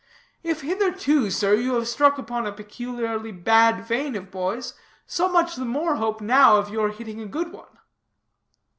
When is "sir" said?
1.29-1.53